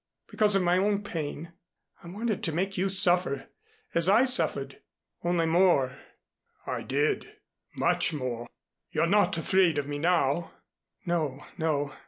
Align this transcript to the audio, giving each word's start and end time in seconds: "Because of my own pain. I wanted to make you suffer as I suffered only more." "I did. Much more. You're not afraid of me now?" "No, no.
"Because 0.25 0.55
of 0.55 0.63
my 0.63 0.79
own 0.79 1.03
pain. 1.03 1.51
I 2.03 2.07
wanted 2.07 2.43
to 2.43 2.51
make 2.51 2.75
you 2.75 2.89
suffer 2.89 3.49
as 3.93 4.09
I 4.09 4.23
suffered 4.25 4.81
only 5.23 5.45
more." 5.45 5.95
"I 6.65 6.81
did. 6.81 7.33
Much 7.75 8.11
more. 8.11 8.49
You're 8.89 9.05
not 9.05 9.37
afraid 9.37 9.77
of 9.77 9.87
me 9.87 9.99
now?" 9.99 10.53
"No, 11.05 11.45
no. 11.59 11.93